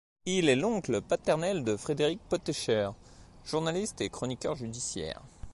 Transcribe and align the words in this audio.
Il 0.25 0.49
est 0.49 0.55
l'oncle 0.55 0.99
paternel 0.99 1.63
de 1.63 1.77
Frédéric 1.77 2.19
Pottecher, 2.27 2.89
journaliste 3.45 4.01
et 4.01 4.09
chroniqueur 4.09 4.55
judiciaire. 4.55 5.21